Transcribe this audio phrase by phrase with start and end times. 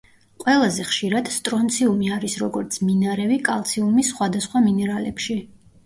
[0.43, 5.43] ყველაზე ხშირად სტრონციუმი არის როგორც მინარევი კალციუმის სხვადასხვა მინერალებში.